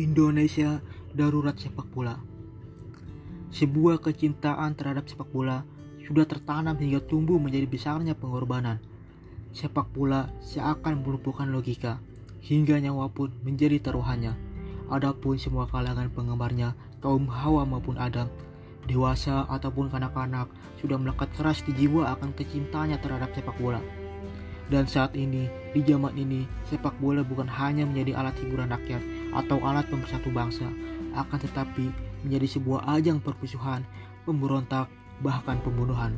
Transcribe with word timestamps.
Indonesia 0.00 0.80
darurat 1.12 1.52
sepak 1.52 1.84
bola. 1.92 2.16
Sebuah 3.52 4.00
kecintaan 4.00 4.72
terhadap 4.72 5.04
sepak 5.04 5.28
bola 5.28 5.68
sudah 6.00 6.24
tertanam 6.24 6.80
hingga 6.80 7.04
tumbuh 7.04 7.36
menjadi 7.36 7.68
besarnya 7.68 8.16
pengorbanan. 8.16 8.80
Sepak 9.52 9.92
bola 9.92 10.32
seakan 10.40 11.04
melumpuhkan 11.04 11.52
logika, 11.52 12.00
hingga 12.40 12.80
nyawa 12.80 13.12
pun 13.12 13.36
menjadi 13.44 13.84
taruhannya. 13.84 14.32
Adapun 14.88 15.36
semua 15.36 15.68
kalangan 15.68 16.08
penggemarnya, 16.08 16.72
kaum 17.04 17.28
Hawa 17.28 17.68
maupun 17.68 18.00
Adam, 18.00 18.32
dewasa 18.88 19.44
ataupun 19.44 19.92
kanak-kanak, 19.92 20.48
sudah 20.80 20.96
melekat 20.96 21.28
keras 21.36 21.60
di 21.68 21.76
jiwa 21.76 22.16
akan 22.16 22.32
kecintanya 22.32 22.96
terhadap 22.96 23.28
sepak 23.36 23.60
bola. 23.60 23.84
Dan 24.72 24.88
saat 24.88 25.12
ini, 25.12 25.52
di 25.76 25.84
zaman 25.84 26.16
ini, 26.16 26.48
sepak 26.72 26.96
bola 26.96 27.20
bukan 27.20 27.44
hanya 27.44 27.84
menjadi 27.84 28.16
alat 28.16 28.32
hiburan 28.40 28.72
rakyat 28.72 29.04
atau 29.36 29.60
alat 29.60 29.84
pemersatu 29.92 30.32
bangsa, 30.32 30.64
akan 31.12 31.38
tetapi 31.44 31.92
menjadi 32.24 32.56
sebuah 32.56 32.88
ajang 32.96 33.20
permusuhan, 33.20 33.84
pemberontak, 34.24 34.88
bahkan 35.20 35.60
pembunuhan. 35.60 36.16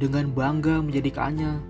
Dengan 0.00 0.32
bangga 0.32 0.80
menjadikannya, 0.80 1.60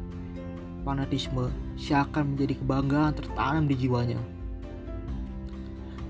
fanatisme 0.87 1.51
seakan 1.75 2.39
menjadi 2.39 2.63
kebanggaan 2.63 3.19
tertanam 3.19 3.67
di 3.67 3.75
jiwanya. 3.75 4.23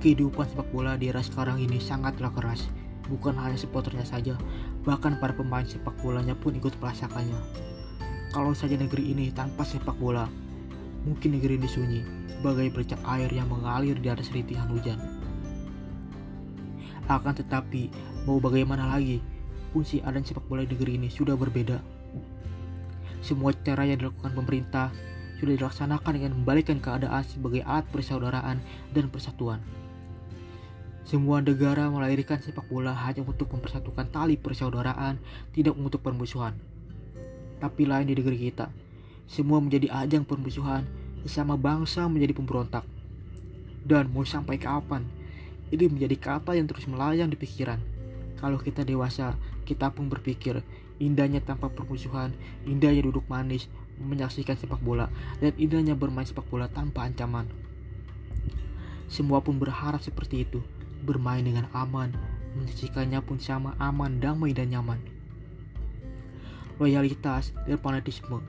Kehidupan 0.04 0.44
sepak 0.52 0.68
bola 0.76 1.00
di 1.00 1.08
era 1.08 1.24
sekarang 1.24 1.56
ini 1.56 1.80
sangatlah 1.80 2.28
keras, 2.36 2.68
bukan 3.08 3.32
hanya 3.40 3.56
supporternya 3.56 4.04
saja, 4.04 4.36
bahkan 4.84 5.16
para 5.16 5.32
pemain 5.32 5.64
sepak 5.64 5.96
bolanya 6.04 6.36
pun 6.36 6.52
ikut 6.52 6.76
merasakannya. 6.76 7.75
Kalau 8.36 8.52
saja 8.52 8.76
negeri 8.76 9.16
ini 9.16 9.32
tanpa 9.32 9.64
sepak 9.64 9.96
bola, 9.96 10.28
mungkin 11.08 11.40
negeri 11.40 11.56
ini 11.56 11.64
sunyi, 11.64 12.00
bagai 12.44 12.68
bercak 12.68 13.00
air 13.08 13.32
yang 13.32 13.48
mengalir 13.48 13.96
di 13.96 14.12
atas 14.12 14.28
rintihan 14.28 14.68
hujan. 14.68 15.00
Akan 17.08 17.32
tetapi, 17.32 17.88
mau 18.28 18.36
bagaimana 18.36 18.92
lagi, 18.92 19.24
fungsi 19.72 20.04
adanya 20.04 20.28
sepak 20.28 20.44
bola 20.52 20.68
di 20.68 20.76
negeri 20.76 21.00
ini 21.00 21.08
sudah 21.08 21.32
berbeda. 21.32 21.80
Semua 23.24 23.56
cara 23.56 23.88
yang 23.88 24.04
dilakukan 24.04 24.36
pemerintah 24.36 24.92
sudah 25.40 25.56
dilaksanakan 25.56 26.12
dengan 26.20 26.36
membalikkan 26.36 26.76
keadaan 26.76 27.24
sebagai 27.24 27.64
alat 27.64 27.88
persaudaraan 27.88 28.60
dan 28.92 29.08
persatuan. 29.08 29.64
Semua 31.08 31.40
negara 31.40 31.88
melahirkan 31.88 32.44
sepak 32.44 32.68
bola 32.68 32.92
hanya 33.00 33.24
untuk 33.24 33.48
mempersatukan 33.48 34.12
tali 34.12 34.36
persaudaraan, 34.36 35.24
tidak 35.56 35.72
untuk 35.72 36.04
permusuhan 36.04 36.75
tapi 37.58 37.88
lain 37.88 38.08
di 38.08 38.14
negeri 38.16 38.38
kita. 38.50 38.68
Semua 39.26 39.58
menjadi 39.58 39.90
ajang 39.90 40.22
permusuhan, 40.22 40.86
sesama 41.26 41.58
bangsa 41.58 42.06
menjadi 42.06 42.36
pemberontak. 42.36 42.84
Dan 43.82 44.10
mau 44.10 44.26
sampai 44.26 44.58
kapan? 44.58 45.06
Ini 45.70 45.90
menjadi 45.90 46.14
kata 46.18 46.54
yang 46.54 46.70
terus 46.70 46.86
melayang 46.86 47.30
di 47.30 47.38
pikiran. 47.38 47.82
Kalau 48.38 48.60
kita 48.60 48.86
dewasa, 48.86 49.34
kita 49.66 49.90
pun 49.90 50.06
berpikir 50.06 50.62
indahnya 51.02 51.42
tanpa 51.42 51.68
permusuhan, 51.68 52.32
indahnya 52.64 53.02
duduk 53.04 53.26
manis, 53.26 53.68
menyaksikan 53.98 54.56
sepak 54.56 54.80
bola, 54.80 55.10
dan 55.42 55.52
indahnya 55.58 55.98
bermain 55.98 56.24
sepak 56.24 56.46
bola 56.46 56.70
tanpa 56.70 57.04
ancaman. 57.04 57.48
Semua 59.10 59.42
pun 59.42 59.58
berharap 59.58 60.02
seperti 60.02 60.46
itu, 60.46 60.62
bermain 61.02 61.42
dengan 61.42 61.66
aman, 61.74 62.14
menyaksikannya 62.58 63.20
pun 63.22 63.38
sama 63.42 63.74
aman, 63.78 64.18
damai, 64.22 64.54
dan 64.56 64.72
nyaman 64.72 65.15
loyalitas, 66.76 67.52
dan 67.64 67.78
fanatisme. 67.80 68.40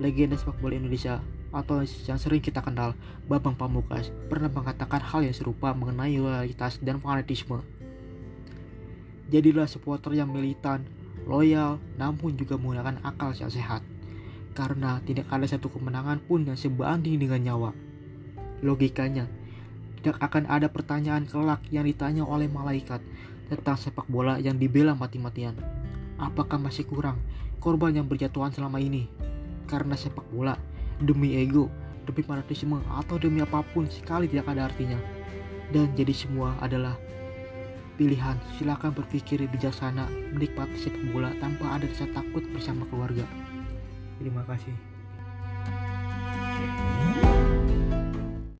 Legenda 0.00 0.36
sepak 0.40 0.58
bola 0.58 0.76
Indonesia 0.76 1.20
atau 1.52 1.84
yang 2.08 2.16
sering 2.16 2.40
kita 2.40 2.64
kenal, 2.64 2.96
Babang 3.28 3.52
Pamungkas, 3.52 4.08
pernah 4.32 4.48
mengatakan 4.48 5.04
hal 5.04 5.20
yang 5.20 5.36
serupa 5.36 5.76
mengenai 5.76 6.16
loyalitas 6.16 6.80
dan 6.80 6.96
fanatisme. 6.96 7.60
Jadilah 9.28 9.68
supporter 9.68 10.16
yang 10.16 10.32
militan, 10.32 10.88
loyal, 11.28 11.76
namun 12.00 12.36
juga 12.36 12.56
menggunakan 12.56 13.04
akal 13.04 13.36
yang 13.36 13.52
sehat. 13.52 13.84
Karena 14.52 15.00
tidak 15.04 15.28
ada 15.32 15.48
satu 15.48 15.72
kemenangan 15.72 16.20
pun 16.24 16.44
yang 16.44 16.56
sebanding 16.56 17.16
dengan 17.20 17.40
nyawa. 17.40 17.70
Logikanya, 18.60 19.28
tidak 20.02 20.20
akan 20.20 20.44
ada 20.48 20.68
pertanyaan 20.68 21.24
kelak 21.24 21.64
yang 21.72 21.88
ditanya 21.88 22.26
oleh 22.26 22.48
malaikat 22.48 23.00
tentang 23.48 23.76
sepak 23.76 24.08
bola 24.08 24.40
yang 24.40 24.56
dibela 24.56 24.96
mati-matian. 24.96 25.56
Apakah 26.22 26.54
masih 26.62 26.86
kurang 26.86 27.18
korban 27.58 27.90
yang 27.90 28.06
berjatuhan 28.06 28.54
selama 28.54 28.78
ini? 28.78 29.10
Karena 29.66 29.98
sepak 29.98 30.22
bola, 30.30 30.54
demi 31.02 31.34
ego, 31.34 31.66
demi 32.06 32.22
fanatisme, 32.22 32.78
atau 32.94 33.18
demi 33.18 33.42
apa 33.42 33.66
pun 33.74 33.90
sekali 33.90 34.30
tidak 34.30 34.54
ada 34.54 34.70
artinya. 34.70 34.98
Dan 35.74 35.90
jadi 35.98 36.14
semua 36.14 36.54
adalah 36.62 36.94
pilihan. 37.98 38.38
Silakan 38.54 38.94
berpikir 38.94 39.42
bijaksana, 39.50 40.06
menikmati 40.30 40.78
sepak 40.78 41.10
bola 41.10 41.34
tanpa 41.42 41.74
ada 41.74 41.90
rasa 41.90 42.06
takut 42.14 42.46
bersama 42.54 42.86
keluarga. 42.86 43.26
Terima 44.22 44.46
kasih. 44.46 44.74
thank 46.62 47.24
you 47.24 47.31